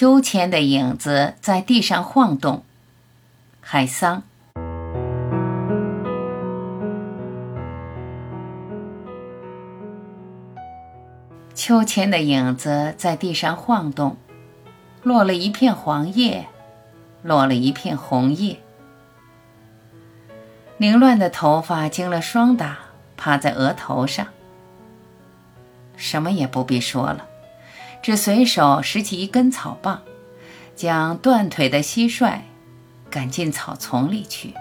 [0.00, 2.64] 秋千的影子在地上晃动。
[3.60, 4.22] 海桑。
[11.54, 14.16] 秋千的影子在地上晃动，
[15.02, 16.46] 落了一片黄叶，
[17.22, 18.58] 落了一片红叶。
[20.78, 22.78] 凌乱的头发经了霜打，
[23.18, 24.28] 趴在额头上。
[25.94, 27.26] 什么也不必说了，
[28.02, 30.02] 只随手拾起一根草棒，
[30.74, 32.40] 将断腿的蟋蟀
[33.10, 34.54] 赶进草丛里去。